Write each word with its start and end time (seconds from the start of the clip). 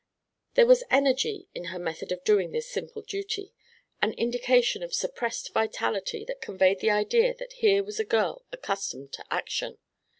There 0.55 0.65
was 0.65 0.83
energy 0.89 1.47
in 1.53 1.65
her 1.65 1.77
method 1.77 2.11
of 2.11 2.23
doing 2.23 2.51
this 2.51 2.67
simple 2.67 3.03
duty, 3.03 3.53
an 4.01 4.13
indication 4.13 4.81
of 4.81 4.95
suppressed 4.95 5.53
vitality 5.53 6.25
that 6.25 6.41
conveyed 6.41 6.79
the 6.79 6.89
idea 6.89 7.35
that 7.35 7.53
here 7.53 7.83
was 7.83 7.99
a 7.99 8.03
girl 8.03 8.43
accustomed 8.51 9.13
to 9.13 9.25
action. 9.31 9.77